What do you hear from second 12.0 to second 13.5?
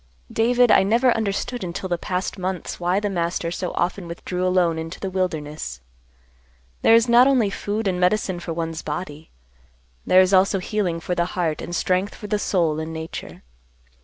for the soul in nature.